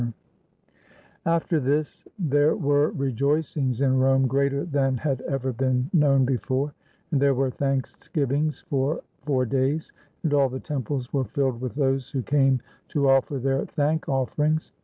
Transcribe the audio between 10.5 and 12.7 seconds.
temples were filled with those who came